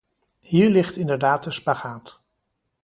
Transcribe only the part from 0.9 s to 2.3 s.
inderdaad de spagaat.